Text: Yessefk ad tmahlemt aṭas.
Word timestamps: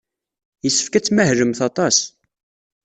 Yessefk 0.63 0.93
ad 0.97 1.03
tmahlemt 1.05 1.59
aṭas. 1.69 1.97